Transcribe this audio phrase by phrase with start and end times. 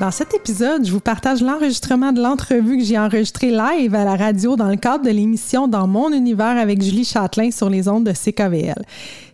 [0.00, 4.16] Dans cet épisode, je vous partage l'enregistrement de l'entrevue que j'ai enregistrée live à la
[4.16, 8.04] radio dans le cadre de l'émission Dans mon univers avec Julie Châtelain sur les ondes
[8.04, 8.82] de CKVL.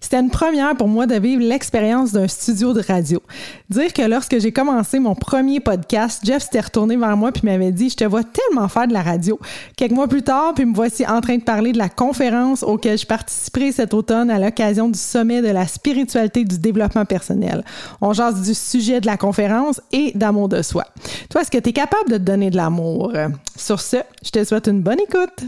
[0.00, 3.22] C'était une première pour moi de vivre l'expérience d'un studio de radio.
[3.70, 7.72] Dire que lorsque j'ai commencé mon premier podcast, Jeff s'était retourné vers moi puis m'avait
[7.72, 9.38] dit Je te vois tellement faire de la radio.
[9.76, 12.98] Quelques mois plus tard, puis me voici en train de parler de la conférence auquel
[12.98, 17.64] je participerai cet automne à l'occasion du sommet de la spiritualité du développement personnel.
[18.00, 20.84] On jase du sujet de la conférence et d'amour de soi.
[21.30, 23.12] Toi, est-ce que tu es capable de te donner de l'amour?
[23.56, 25.44] Sur ce, je te souhaite une bonne écoute.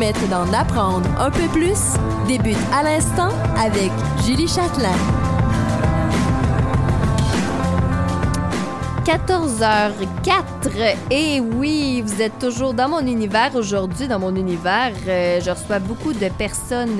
[0.00, 3.90] D'en apprendre un peu plus débute à l'instant avec
[4.24, 4.96] Julie Châtelain.
[9.04, 10.96] 14h04.
[11.10, 14.08] Et oui, vous êtes toujours dans mon univers aujourd'hui.
[14.08, 16.98] Dans mon univers, euh, je reçois beaucoup de personnes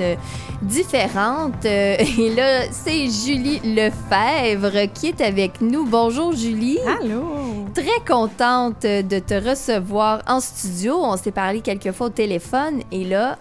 [0.61, 1.65] différentes.
[1.65, 5.87] Euh, et là, c'est Julie Lefebvre qui est avec nous.
[5.87, 6.77] Bonjour Julie.
[7.01, 7.40] Allô.
[7.73, 10.95] Très contente de te recevoir en studio.
[11.01, 13.37] On s'est parlé quelques fois au téléphone et là,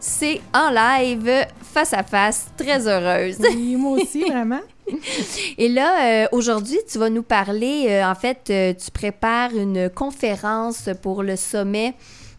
[0.00, 1.30] c'est en live,
[1.62, 3.36] face à face, très heureuse.
[3.40, 4.60] Oui, moi aussi, vraiment.
[5.58, 9.88] Et là, euh, aujourd'hui, tu vas nous parler, euh, en fait, euh, tu prépares une
[9.90, 11.94] conférence pour le sommet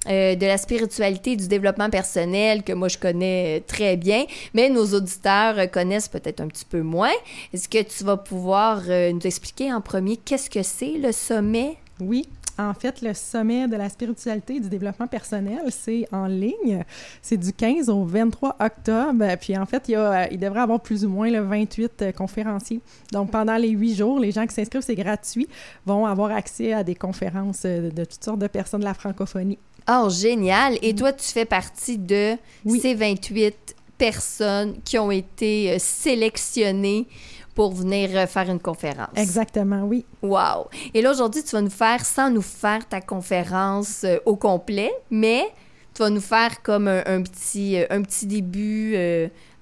[0.06, 5.70] de la spiritualité du développement personnel que moi je connais très bien, mais nos auditeurs
[5.72, 7.14] connaissent peut-être un petit peu moins.
[7.54, 11.78] Est-ce que tu vas pouvoir nous expliquer en premier qu'est-ce que c'est le sommet?
[12.00, 12.28] Oui,
[12.58, 16.84] en fait, le sommet de la spiritualité et du développement personnel, c'est en ligne.
[17.22, 19.26] C'est du 15 au 23 octobre.
[19.42, 22.12] Puis en fait, il, y a, il devrait avoir plus ou moins le 28 euh,
[22.14, 22.80] conférenciers.
[23.12, 25.48] Donc pendant les huit jours, les gens qui s'inscrivent, c'est gratuit,
[25.86, 29.60] vont avoir accès à des conférences euh, de toutes sortes de personnes de la francophonie.
[29.90, 30.78] Oh, génial!
[30.82, 32.38] Et toi, tu fais partie de
[32.80, 37.08] ces 28 personnes qui ont été euh, sélectionnées
[37.54, 39.16] pour venir euh, faire une conférence.
[39.16, 40.06] Exactement, oui.
[40.22, 40.68] Wow.
[40.94, 44.92] Et là, aujourd'hui, tu vas nous faire, sans nous faire ta conférence euh, au complet,
[45.12, 45.46] mais
[45.94, 48.92] tu vas nous faire comme un, petit, un petit début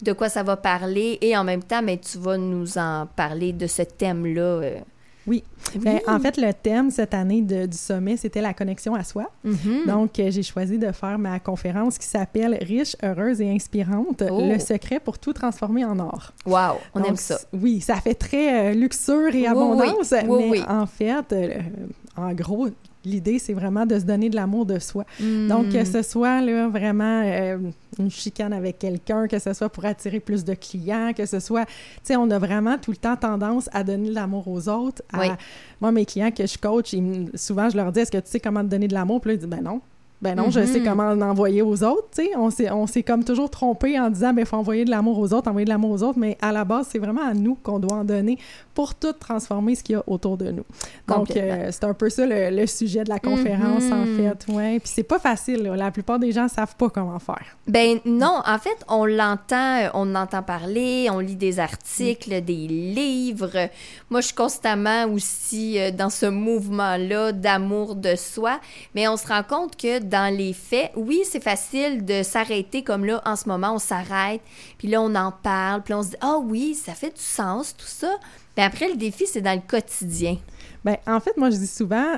[0.02, 3.54] de quoi ça va parler et en même temps, mais tu vas nous en parler
[3.54, 4.62] de ce thème-là
[5.26, 5.44] oui.
[5.76, 9.32] Ben, en fait, le thème cette année du sommet, c'était la connexion à soi.
[9.46, 9.88] Mm-hmm.
[9.88, 14.42] Donc, euh, j'ai choisi de faire ma conférence qui s'appelle Riche, heureuse et inspirante, oh.
[14.42, 16.34] le secret pour tout transformer en or.
[16.46, 17.40] Wow, on aime ça.
[17.54, 21.60] Oui, ça fait très euh, luxure et abondance, mais en fait, euh,
[22.18, 22.68] en gros,
[23.06, 25.06] l'idée, c'est vraiment de se donner de l'amour de soi.
[25.48, 27.58] Donc, que ce soit là, vraiment euh,
[28.00, 31.66] une chicane avec quelqu'un, que ce soit pour attirer plus de clients, que ce soit,
[31.66, 35.02] tu sais, on a vraiment tout le temps tendance à donner de l'amour aux autres.
[35.82, 36.96] Moi, mes clients que je coach,
[37.36, 39.22] souvent, je leur dis, est-ce que tu sais comment te donner de l'amour?
[39.22, 39.82] Puis là, ils disent, ben non.
[40.24, 40.84] Ben non, je sais mm-hmm.
[40.86, 42.32] comment en envoyer aux autres, tu sais.
[42.72, 45.50] On s'est, comme toujours trompé en disant, ben il faut envoyer de l'amour aux autres,
[45.50, 47.98] envoyer de l'amour aux autres, mais à la base, c'est vraiment à nous qu'on doit
[47.98, 48.38] en donner
[48.74, 50.64] pour tout transformer ce qu'il y a autour de nous.
[51.10, 54.16] Donc, euh, c'est un peu ça le, sujet de la conférence, en mm-hmm.
[54.16, 54.80] fait, ouais.
[54.80, 57.58] Puis c'est pas facile, La plupart des gens savent pas comment faire.
[57.68, 63.70] Ben non, en fait, on l'entend, on entend parler, on lit des articles, des livres.
[64.10, 68.60] Moi, je suis constamment aussi euh, dans ce mouvement-là d'amour de soi,
[68.96, 73.04] mais on se rend compte que dans les faits, oui, c'est facile de s'arrêter comme
[73.04, 74.42] là, en ce moment, on s'arrête,
[74.78, 77.76] puis là, on en parle, puis on se dit, ah oui, ça fait du sens,
[77.76, 78.16] tout ça.
[78.56, 80.38] Mais après, le défi, c'est dans le quotidien.
[80.86, 82.14] Bien, en fait, moi, je dis souvent,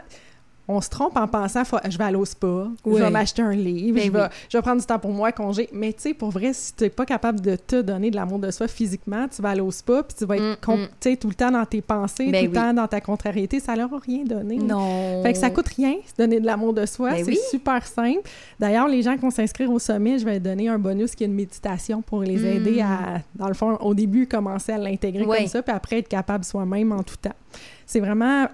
[0.67, 3.97] on se trompe en pensant je vais aller au spa, je vais m'acheter un livre,
[3.97, 5.69] ben je, vais, prendre du temps pour moi, congé.
[5.71, 8.39] Mais tu sais, pour vrai, si tu n'es pas capable de te donner de l'amour
[8.39, 11.17] de soi physiquement, tu vas aller au spa, puis tu vas être mm, mm.
[11.17, 13.59] tout le temps dans tes pensées, ben tout le temps dans ta contrariété.
[13.59, 14.57] Ça leur a rien donné.
[14.57, 15.21] Non.
[15.23, 17.11] Fait que ça coûte rien, se donner de l'amour de soi.
[17.11, 18.27] Ben c'est super simple.
[18.59, 21.27] D'ailleurs, les gens qui vont s'inscrire au sommet, je vais donner un bonus qui est
[21.27, 22.45] une méditation pour les mm.
[22.45, 26.07] aider à, dans le fond, au début, commencer à l'intégrer comme ça, puis après être
[26.07, 27.35] capable soi-même en tout temps.
[27.85, 28.47] C'est vraiment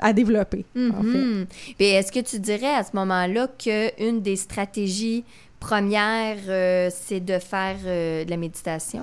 [0.00, 1.46] à développer, en fait.
[1.76, 5.24] Puis est-ce que tu dirais à ce moment-là qu'une des stratégies
[5.60, 9.02] premières, euh, c'est de faire euh, de la méditation?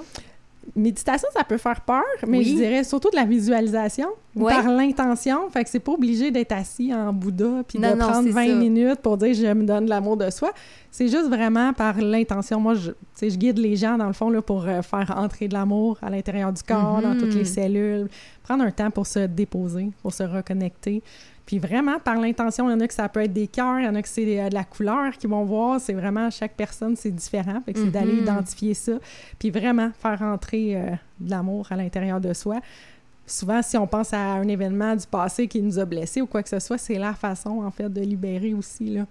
[0.75, 2.45] Méditation, ça peut faire peur, mais Oui.
[2.45, 4.07] je dirais surtout de la visualisation
[4.39, 5.49] par l'intention.
[5.49, 8.47] Fait que c'est pas obligé d'être assis en Bouddha puis de non, prendre c'est 20
[8.47, 8.55] ça.
[8.55, 10.51] minutes pour dire je me donne l'amour de soi.
[10.91, 12.59] C'est juste vraiment par l'intention.
[12.59, 15.53] Moi, je, je guide les gens dans le fond là, pour euh, faire entrer de
[15.53, 17.37] l'amour à l'intérieur du corps, dans toutes Mhm.
[17.39, 18.07] les cellules,
[18.43, 21.01] prendre un temps pour se déposer, pour se reconnecter.
[21.45, 23.85] Puis vraiment, par l'intention, il y en a que ça peut être des cœurs, il
[23.85, 25.79] y en a que c'est euh, de la couleur qu'ils vont voir.
[25.81, 27.59] C'est vraiment, chaque personne, c'est différent.
[27.65, 28.19] Fait que c'est d'aller Mhm.
[28.23, 28.93] identifier ça.
[29.39, 32.59] Puis vraiment faire entrer euh, de l'amour à l'intérieur de soi.
[33.27, 36.43] Souvent, si on pense à un événement du passé qui nous a blessés ou quoi
[36.43, 39.05] que ce soit, c'est la façon, en fait, de libérer aussi, là.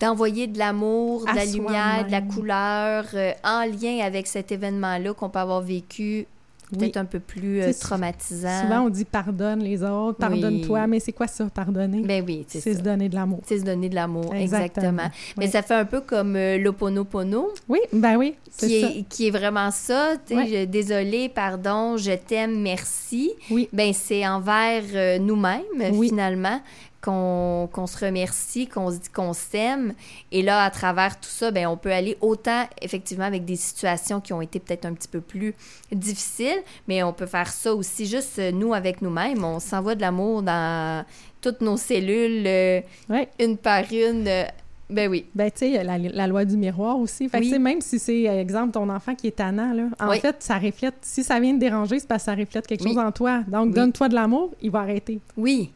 [0.00, 4.52] D'envoyer de l'amour, de À la lumière, de la couleur, euh, en lien avec cet
[4.52, 6.26] événement-là qu'on peut avoir vécu
[6.70, 7.00] peut-être Oui.
[7.00, 8.62] un peu plus euh, traumatisant.
[8.62, 12.00] Souvent, on dit pardonne les autres, pardonne-toi, mais c'est quoi ça, pardonner?
[12.02, 13.40] Ben oui, c'est se donner de l'amour.
[13.46, 15.02] C'est se donner de l'amour, Exactement.
[15.02, 15.10] exactement.
[15.38, 18.86] Mais ça fait un peu comme euh, l'Oponopono, Oui, ben oui, qui c'est ça.
[18.90, 20.14] est, qui est vraiment ça.
[20.26, 23.32] tu sais, Désolé, pardon, je t'aime, merci.
[23.50, 23.68] Oui.
[23.72, 25.62] Ben c'est envers euh, nous-mêmes,
[25.92, 26.08] Oui.
[26.08, 26.60] finalement,
[27.00, 29.94] qu'on se remercie, qu'on se dit qu'on s'aime.
[30.32, 34.20] Et là, à travers tout ça, ben on peut aller autant, effectivement, avec des situations
[34.20, 35.54] qui ont été peut-être un petit peu plus
[35.92, 39.44] difficiles, mais on peut faire ça aussi juste euh, nous avec nous-mêmes.
[39.44, 41.04] On s'envoie de l'amour dans
[41.40, 43.28] toutes nos cellules, euh, Ouais.
[43.38, 44.26] une par une.
[44.26, 44.44] euh,
[44.90, 45.26] ben oui.
[45.34, 47.28] Ben, tu sais, la, la loi du miroir aussi.
[47.28, 47.50] Fait que, Oui.
[47.50, 50.18] sais, même si c'est, exemple, ton enfant qui est tannant, là, en Oui.
[50.18, 52.88] fait, ça reflète, si ça vient te déranger, c'est parce que ça reflète quelque Oui.
[52.94, 53.42] chose en toi.
[53.48, 55.20] Donc, donne-toi de l'amour, il va arrêter.
[55.36, 55.70] Oui.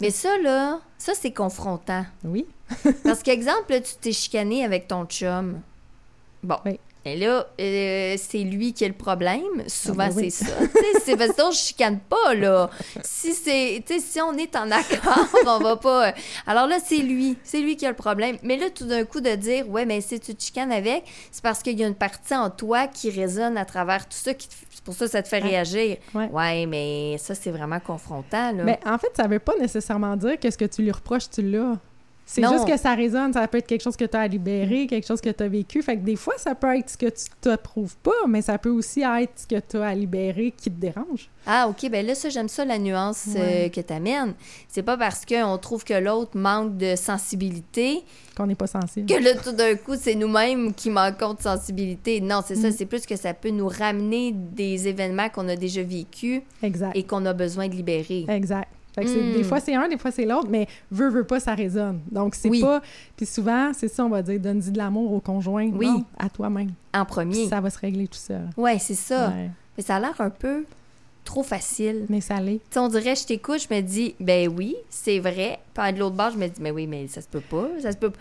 [0.00, 2.04] Mais ça, là, ça, c'est confrontant.
[2.24, 2.46] Oui.
[3.04, 5.60] Parce qu'exemple, tu t'es chicané avec ton chum.
[6.42, 6.56] Bon.
[6.64, 6.78] Oui.
[7.04, 9.42] Et là, euh, c'est lui qui a le problème.
[9.66, 10.30] Souvent, Ah ben oui.
[10.30, 10.52] c'est ça.
[11.04, 12.68] C'est parce qu'on ne chicane pas, là.
[13.02, 13.82] Si c'est...
[13.86, 16.12] Tu sais, si on est en accord, on va pas...
[16.46, 17.38] Alors là, c'est lui.
[17.44, 18.36] C'est lui qui a le problème.
[18.42, 21.42] Mais là, tout d'un coup, de dire, ouais, mais si tu te chicanes avec, c'est
[21.42, 24.34] parce qu'il y a une partie en toi qui résonne à travers tout ça.
[24.34, 25.48] Qui te- C'est pour ça que ça te fait Ouais.
[25.48, 25.96] réagir.
[26.14, 26.28] Ouais.
[26.30, 28.64] Ouais, mais ça, c'est vraiment confrontant, là.
[28.64, 31.40] Mais en fait, ça veut pas nécessairement dire que ce que tu lui reproches, tu
[31.42, 31.76] l'as.
[32.30, 34.86] C'est juste que ça résonne, ça peut être quelque chose que tu as à libérer,
[34.86, 35.82] quelque chose que tu as vécu.
[35.82, 38.68] Fait que des fois, ça peut être ce que tu t'approuves pas, mais ça peut
[38.68, 41.30] aussi être ce que tu as à libérer qui te dérange.
[41.46, 41.88] Ah, OK.
[41.90, 44.34] Ben là, ça, j'aime ça, la nuance euh, que tu amènes.
[44.68, 48.04] C'est pas parce qu'on trouve que l'autre manque de sensibilité
[48.36, 49.06] Qu'on n'est pas sensible.
[49.06, 52.20] que là, tout d'un coup, c'est nous-mêmes qui manquons de sensibilité.
[52.20, 52.68] Non, c'est ça.
[52.68, 52.72] Mm.
[52.76, 56.94] C'est plus que ça peut nous ramener des événements qu'on a déjà vécus Exact.
[56.94, 58.26] et qu'on a besoin de libérer.
[58.28, 58.68] Exact.
[58.98, 59.32] Fait que Mm.
[59.34, 62.00] des fois c'est un, des fois c'est l'autre, mais veut, veut pas, ça résonne.
[62.10, 62.60] Donc c'est Oui.
[62.60, 62.80] pas.
[63.16, 65.68] Puis souvent, c'est ça, on va dire, donne-y de l'amour au conjoint.
[65.72, 65.86] Oui.
[65.86, 66.70] Non, à toi-même.
[66.94, 67.48] En Puis premier.
[67.48, 68.48] ça va se régler tout seul.
[68.56, 69.28] Ouais, c'est ça.
[69.28, 69.50] Ouais.
[69.76, 70.64] Mais ça a l'air un peu
[71.24, 72.06] trop facile.
[72.08, 72.54] Mais ça l'est.
[72.58, 75.58] Tu sais, on dirait, je t'écoute, je me dis, ben oui, c'est vrai.
[75.74, 77.68] Puis de l'autre bord, je me dis, mais oui, mais ça se peut pas.
[77.80, 78.18] Ça se peut pas.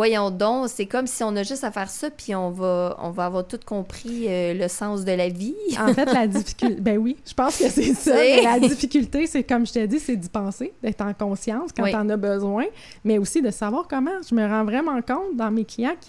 [0.00, 3.10] Voyons donc, c'est comme si on a juste à faire ça, puis on va, on
[3.10, 5.54] va avoir tout compris euh, le sens de la vie.
[5.78, 6.80] En fait, la difficulté.
[6.80, 8.14] Ben oui, je pense que c'est ça.
[8.14, 11.82] Mais la difficulté, c'est comme je t'ai dit, c'est d'y penser, d'être en conscience quand
[11.82, 11.92] Oui.
[11.92, 12.64] t'en as besoin,
[13.04, 14.22] mais aussi de savoir comment.
[14.26, 16.08] Je me rends vraiment compte dans mes clients que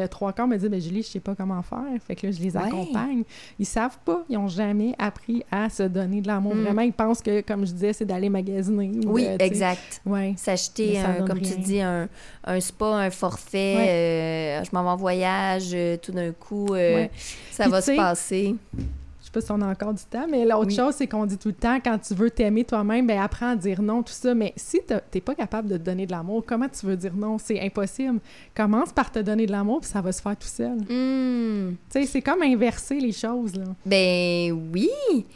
[0.00, 1.80] le trois quarts me dit ben Julie, je sais pas comment faire.
[2.06, 2.62] Fait que là, je les Ouais.
[2.62, 3.24] accompagne.
[3.58, 6.54] Ils savent pas, ils ont jamais appris à se donner de l'amour.
[6.54, 6.62] Mm.
[6.62, 8.90] Vraiment, ils pensent que, comme je disais, c'est d'aller magasiner.
[9.04, 10.00] ou Oui, exact.
[10.06, 10.32] Ouais.
[10.38, 12.08] S'acheter, comme tu dis, un,
[12.44, 16.94] un spa, un forfait, euh, je m'en vais en voyage, euh, tout d'un coup, euh,
[16.94, 17.10] Ouais.
[17.50, 18.54] ça Puis va se passer.
[19.20, 20.74] Je sais pas si on a encore du temps, mais l'autre Oui.
[20.74, 23.56] chose, c'est qu'on dit tout le temps, quand tu veux t'aimer toi-même, ben apprends à
[23.56, 24.34] dire non, tout ça.
[24.34, 24.80] Mais si
[25.12, 27.38] t'es pas capable de te donner de l'amour, comment tu veux dire non?
[27.38, 28.18] C'est impossible.
[28.54, 30.76] Commence par te donner de l'amour, puis ça va se faire tout seul.
[30.88, 31.76] Hmm.
[31.88, 33.64] Tu sais, c'est comme inverser les choses, là.
[33.86, 34.90] Ben oui,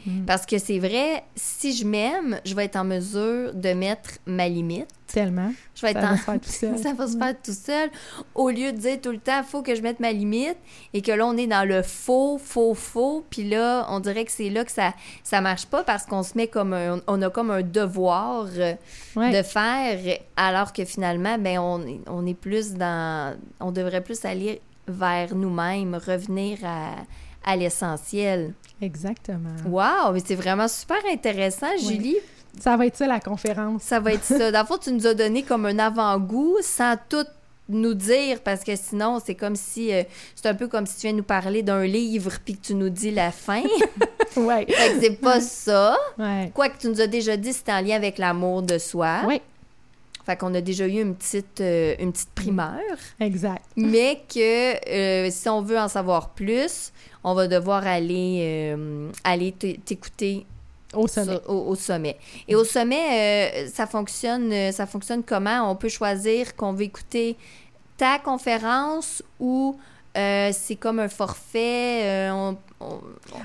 [0.05, 0.25] Mm.
[0.25, 4.47] parce que c'est vrai, si je m'aime, je vais être en mesure de mettre ma
[4.49, 4.87] limite.
[5.07, 5.51] Tellement.
[5.75, 6.11] Je vais Ça être en...
[6.11, 6.77] va se faire tout seul.
[6.83, 7.89] ça va se faire tout seul.
[8.35, 10.57] Au lieu de dire tout le temps, faut que je mette ma limite,
[10.93, 14.31] et que là, on est dans le faux, faux, faux, puis là, on dirait que
[14.31, 17.29] c'est là que ça, ça marche pas parce qu'on se met comme un, on a
[17.29, 18.73] comme un devoir euh,
[19.15, 19.35] Ouais.
[19.35, 19.99] de faire,
[20.35, 25.95] alors que finalement, ben, on, on est plus dans, on devrait plus aller vers nous-mêmes,
[25.95, 26.91] revenir à,
[27.43, 28.53] à l'essentiel.
[28.81, 29.55] Exactement.
[29.65, 32.17] Wow, mais c'est vraiment super intéressant, Oui.
[32.59, 33.83] Ça va être ça, la conférence.
[33.83, 34.51] Ça va être ça.
[34.51, 37.25] Dans le fond, tu nous as donné comme un avant-goût sans tout
[37.69, 39.93] nous dire, parce que sinon, c'est comme si...
[39.93, 40.03] euh,
[40.35, 42.89] c'est un peu comme si tu viens nous parler d'un livre puis que tu nous
[42.89, 43.61] dis la fin.
[44.37, 44.65] ouais.
[44.69, 45.97] fait que c'est pas ça.
[46.17, 46.51] Ouais.
[46.53, 49.23] Quoique tu nous as déjà dit, c'était en lien avec l'amour de soi.
[49.27, 49.41] Ouais.
[50.25, 52.81] Fait qu'on a déjà eu une petite, euh, une petite primeur.
[53.19, 53.63] Exact.
[53.75, 56.91] Mais que euh, si on veut en savoir plus,
[57.23, 58.75] on va devoir aller,
[59.25, 60.45] aller t'écouter
[60.93, 61.33] Au sommet.
[61.33, 62.17] Sur- au, au sommet.
[62.47, 65.69] Et au sommet, euh, ça fonctionne, euh, ça fonctionne comment?
[65.69, 67.35] On peut choisir qu'on veut écouter
[67.97, 69.77] ta conférence ou
[70.17, 72.01] euh, c'est comme un forfait.
[72.03, 73.01] euh, on- on-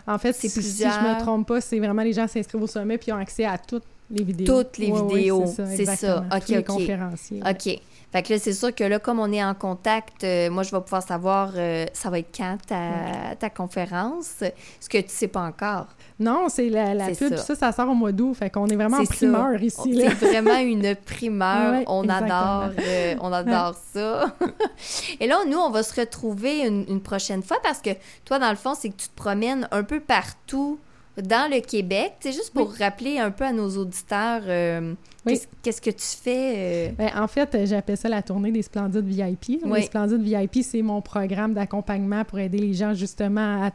[0.06, 0.92] En fait, si, si plusieurs.
[0.92, 3.58] je me trompe pas, c'est vraiment les gens s'inscrivent au sommet puis ont accès à
[3.58, 4.62] toutes les vidéos.
[4.62, 5.76] Toutes les Ouais, ouais, vidéos, c'est ça.
[5.96, 6.24] c'est ça.
[6.32, 6.64] Ok, Tous les ok.
[6.66, 7.42] conférenciers.
[7.42, 7.50] ouais.
[7.50, 7.80] OK.
[8.12, 10.70] Fait que là, c'est sûr que là, comme on est en contact, euh, moi, je
[10.70, 11.52] vais pouvoir savoir
[11.94, 14.42] ça va être quand ta, ta conférence,
[14.80, 15.86] ce que tu sais pas encore.
[16.20, 17.36] Non, c'est la, la pub, ça.
[17.38, 18.34] ça, ça sort au mois d'août.
[18.34, 19.16] Fait qu'on est vraiment en C'est ça.
[19.16, 19.94] primeur ici.
[19.96, 21.72] C'est vraiment une primeur.
[21.72, 24.34] Ouais, on adore, euh, on adore ça.
[25.20, 27.90] Et là, nous, on va se retrouver une, une prochaine fois parce que
[28.24, 30.78] toi, dans le fond, c'est que tu te promènes un peu partout
[31.20, 32.12] dans le Québec.
[32.20, 34.94] C'est juste pour rappeler un peu à nos auditeurs euh,
[35.26, 35.40] Oui.
[35.62, 36.54] qu'est-ce, que tu fais.
[36.56, 39.60] euh, Ben, en fait, j'appelle ça la tournée des Splendides VIP.
[39.64, 39.80] Oui.
[39.80, 43.70] Les Splendides VIP, c'est mon programme d'accompagnement pour aider les gens justement à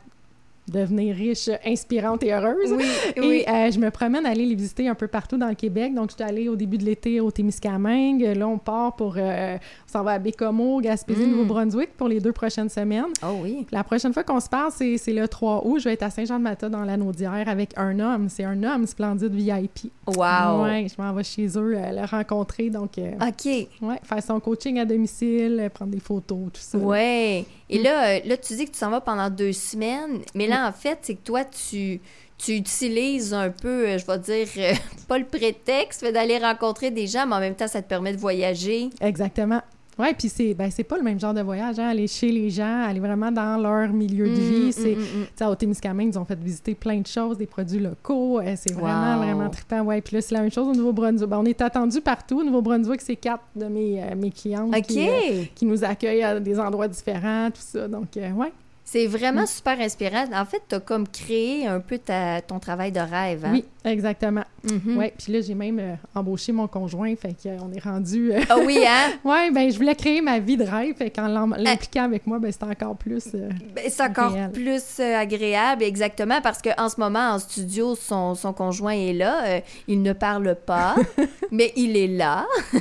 [0.71, 2.73] devenir riches, inspirantes et heureuses.
[2.75, 3.43] Oui, Et oui.
[3.47, 5.93] euh, je me promène à aller les visiter un peu partout dans le Québec.
[5.93, 8.21] Donc, je suis allée au début de l'été au Témiscamingue.
[8.35, 9.15] Là, on part pour...
[9.17, 11.31] euh, on s'en va à Bécomo, Gaspésie, Mm.
[11.31, 13.05] Nouveau-Brunswick pour les deux prochaines semaines.
[13.23, 13.65] Oh oui.
[13.71, 15.79] La prochaine fois qu'on se parle, c'est le 3 août.
[15.79, 18.27] Je vais être à Saint-Jean-de-Mata dans l'Anaudière avec un homme.
[18.29, 19.91] C'est un homme splendide VIP.
[20.05, 20.63] Wow.
[20.63, 22.69] Ouais, je m'en vais chez eux, euh, le rencontrer.
[22.69, 23.45] Donc, euh, OK.
[23.45, 26.77] ouais, faire son coaching à domicile, euh, prendre des photos, tout ça.
[26.77, 27.41] Ouais.
[27.41, 27.45] Mm.
[27.69, 30.67] Et là, euh, là, tu dis que tu s'en vas pendant deux semaines, mais là,
[30.67, 31.99] en fait, c'est que toi, tu,
[32.37, 34.73] tu utilises un peu, je vais dire, euh,
[35.07, 38.17] pas le prétexte d'aller rencontrer des gens, mais en même temps, ça te permet de
[38.17, 38.89] voyager.
[39.01, 39.61] Exactement.
[39.99, 42.49] Ouais, puis c'est ben, c'est pas le même genre de voyage, hein, aller chez les
[42.51, 44.67] gens, aller vraiment dans leur milieu de vie.
[44.67, 45.49] Mm, C'est, mm, mm, mm.
[45.49, 48.39] au Témiscamingue, ils ont fait visiter plein de choses, des produits locaux.
[48.39, 49.23] euh, c'est vraiment, Wow.
[49.23, 49.81] vraiment trippant.
[49.81, 51.27] Ouais, puis là, c'est la même chose au Nouveau-Brunswick.
[51.29, 52.39] Ben, on est attendu partout.
[52.41, 56.39] Au Nouveau-Brunswick, c'est quatre de mes, euh, mes clientes qui, euh, qui nous accueillent à
[56.39, 57.87] des endroits différents, tout ça.
[57.87, 58.51] Donc, euh, ouais.
[58.89, 59.47] C'est vraiment Mm.
[59.47, 60.23] super inspirant.
[60.33, 63.43] En fait, tu as comme créé un peu ta, ton travail de rêve.
[63.43, 63.51] Hein?
[63.51, 64.43] Oui, exactement.
[64.63, 64.97] Mhm.
[64.97, 68.33] Ouais, puis là, j'ai même euh, embauché mon conjoint, fait qu'on est rendu...
[68.33, 69.11] euh, Ah oui, hein?
[69.23, 72.39] ouais, ben je voulais créer ma vie de rêve, fait qu'en l'em- l'impliquant avec moi,
[72.39, 73.23] ben c'est encore plus...
[73.35, 74.51] euh, Ben, c'est encore Réel.
[74.51, 79.43] plus euh, agréable, exactement, parce qu'en ce moment, en studio, son, son conjoint est là.
[79.45, 80.95] euh, il ne parle pas,
[81.51, 82.45] mais il est là.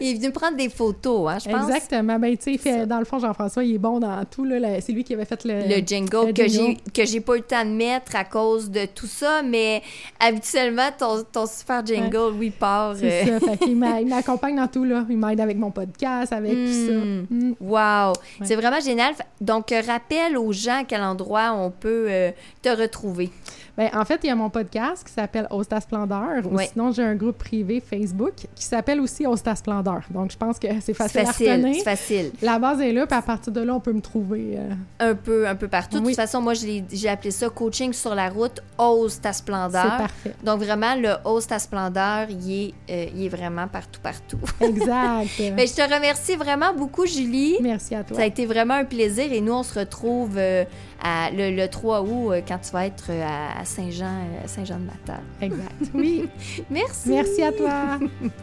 [0.00, 1.68] il est venu prendre des photos, hein, je pense.
[1.68, 2.18] Exactement.
[2.18, 4.44] Ben, tu sais, dans le fond, Jean-François, il est bon dans tout.
[4.44, 5.60] Là, c'est lui qui avait fait le...
[5.68, 6.80] Le jingle le que j'ai jingle.
[6.94, 9.82] que j'ai pas eu le temps de mettre à cause de tout ça, mais
[10.18, 12.96] habituellement, ton, ton super jingle, oui, part.
[12.96, 13.56] C'est euh, ça.
[13.56, 15.04] Fait il m'accompagne dans tout, là.
[15.08, 16.92] Il m'aide avec mon podcast, avec tout ça.
[16.92, 17.26] Mm.
[17.30, 17.54] Mm.
[17.60, 18.14] Wow!
[18.42, 19.14] C'est vraiment génial.
[19.40, 22.30] Donc, rappelle aux gens à quel endroit on peut euh,
[22.62, 23.30] te retrouver.
[23.76, 26.42] Ben, en fait, il y a mon podcast qui s'appelle Osta Splendeur.
[26.50, 30.02] Ou sinon, j'ai un groupe privé Facebook qui s'appelle aussi Osta Splendeur.
[30.10, 31.74] Donc, je pense que c'est facile, à retenir.
[31.76, 32.32] c'est facile.
[32.42, 34.58] La base est là, puis à partir de là, on peut me trouver.
[34.58, 36.00] euh, Un peu, un peu partout.
[36.00, 39.96] De toute façon, moi, j'ai appelé ça coaching sur la route, ose ta c'est splendeur.
[39.96, 40.34] parfait.
[40.44, 44.38] Donc, vraiment, le ose ta splendeur, il est, euh, il est vraiment partout, partout.
[44.60, 45.28] Exact.
[45.54, 47.56] Mais je te remercie vraiment beaucoup, Julie.
[47.62, 48.16] Merci à toi.
[48.18, 50.64] Ça a été vraiment un plaisir et nous, on se retrouve euh,
[51.02, 55.20] à- le, le 3 août quand tu vas être à à Saint-Jean, euh, Saint-Jean-de-Matin.
[55.40, 55.72] Exact.
[55.94, 56.28] Oui.
[56.68, 57.08] Merci.
[57.10, 57.98] Merci à toi.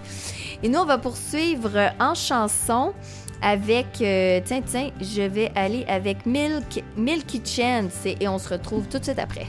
[0.64, 2.94] Et nous, on va poursuivre euh, en chanson
[3.42, 8.50] avec, euh, tiens, tiens, je vais aller avec Milk, Milky Chance et, et on se
[8.50, 9.48] retrouve tout de suite après.